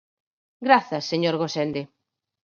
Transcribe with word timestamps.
Grazas, 0.67 1.03
señor 1.11 1.35
Gosende. 1.41 1.81